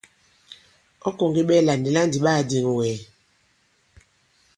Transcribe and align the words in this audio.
Ɔ̌ 1.07 1.11
kɔ̀ŋge 1.17 1.41
ɓɛɛlà 1.47 1.73
nì 1.81 1.89
la 1.95 2.01
ndì 2.07 2.17
ɓa 2.23 2.31
kà-dìŋ 2.37 2.65
wɛ̀? 2.77 2.93